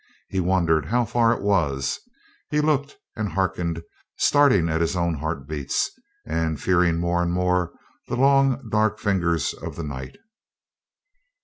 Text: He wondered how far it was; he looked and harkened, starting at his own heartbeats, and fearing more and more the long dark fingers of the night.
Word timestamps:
He 0.29 0.39
wondered 0.39 0.85
how 0.87 1.05
far 1.05 1.31
it 1.31 1.43
was; 1.43 1.99
he 2.49 2.59
looked 2.59 2.95
and 3.15 3.33
harkened, 3.33 3.83
starting 4.17 4.67
at 4.67 4.81
his 4.81 4.95
own 4.95 5.13
heartbeats, 5.13 5.91
and 6.25 6.59
fearing 6.59 6.99
more 6.99 7.21
and 7.21 7.31
more 7.31 7.71
the 8.07 8.15
long 8.15 8.67
dark 8.67 8.97
fingers 8.97 9.53
of 9.53 9.75
the 9.75 9.83
night. 9.83 10.17